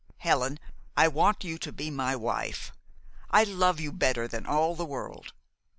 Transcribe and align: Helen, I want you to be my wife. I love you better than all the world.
Helen, 0.17 0.59
I 0.97 1.07
want 1.07 1.43
you 1.43 1.59
to 1.59 1.71
be 1.71 1.91
my 1.91 2.15
wife. 2.15 2.71
I 3.29 3.43
love 3.43 3.79
you 3.79 3.91
better 3.91 4.27
than 4.27 4.47
all 4.47 4.73
the 4.73 4.83
world. 4.83 5.31